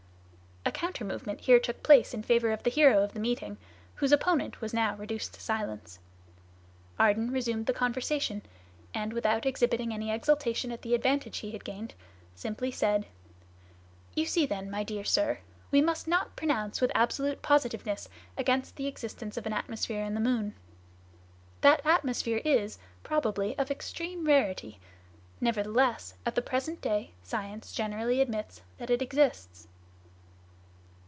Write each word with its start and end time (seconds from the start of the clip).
A 0.63 0.71
counter 0.71 1.03
movement 1.03 1.41
here 1.41 1.59
took 1.59 1.81
place 1.81 2.13
in 2.13 2.21
favor 2.21 2.51
of 2.51 2.61
the 2.61 2.69
hero 2.69 3.01
of 3.01 3.13
the 3.13 3.19
meeting, 3.19 3.57
whose 3.95 4.11
opponent 4.11 4.61
was 4.61 4.75
now 4.75 4.95
reduced 4.95 5.33
to 5.33 5.41
silence. 5.41 5.97
Ardan 6.99 7.31
resumed 7.31 7.65
the 7.65 7.73
conversation; 7.73 8.43
and 8.93 9.11
without 9.11 9.47
exhibiting 9.47 9.91
any 9.91 10.11
exultation 10.11 10.71
at 10.71 10.83
the 10.83 10.93
advantage 10.93 11.39
he 11.39 11.51
had 11.51 11.65
gained, 11.65 11.95
simply 12.35 12.69
said: 12.71 13.07
"You 14.15 14.27
see, 14.27 14.45
then, 14.45 14.69
my 14.69 14.83
dear 14.83 15.03
sir, 15.03 15.39
we 15.71 15.81
must 15.81 16.07
not 16.07 16.35
pronounce 16.35 16.79
with 16.79 16.91
absolute 16.93 17.41
positiveness 17.41 18.07
against 18.37 18.75
the 18.75 18.85
existence 18.87 19.37
of 19.37 19.47
an 19.47 19.53
atmosphere 19.53 20.03
in 20.03 20.13
the 20.13 20.19
moon. 20.21 20.53
That 21.61 21.81
atmosphere 21.85 22.41
is, 22.45 22.77
probably, 23.03 23.57
of 23.57 23.71
extreme 23.71 24.25
rarity; 24.25 24.79
nevertheless 25.41 26.13
at 26.23 26.35
the 26.35 26.41
present 26.43 26.81
day 26.81 27.11
science 27.23 27.71
generally 27.73 28.21
admits 28.21 28.61
that 28.77 28.91
it 28.91 29.01
exists." 29.01 29.67